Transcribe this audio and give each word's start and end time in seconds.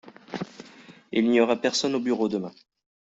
Il 1.11 1.29
n’y 1.29 1.39
aura 1.41 1.57
personne 1.61 1.93
au 1.93 1.99
bureau 1.99 2.27
demain. 2.27 2.51